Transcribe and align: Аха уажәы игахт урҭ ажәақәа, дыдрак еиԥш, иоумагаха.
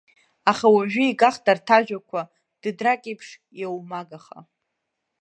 Аха 0.51 0.67
уажәы 0.75 1.03
игахт 1.07 1.43
урҭ 1.51 1.67
ажәақәа, 1.77 2.21
дыдрак 2.61 3.01
еиԥш, 3.09 3.27
иоумагаха. 3.61 4.39